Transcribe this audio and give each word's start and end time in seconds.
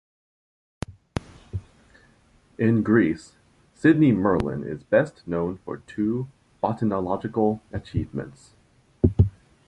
In 2.57 2.81
Greece, 2.81 3.33
Sidney 3.75 4.11
Merlin 4.11 4.63
is 4.63 4.81
best 4.81 5.21
known 5.27 5.57
for 5.63 5.77
two 5.77 6.27
botanological 6.63 7.59
achievements. 7.71 8.55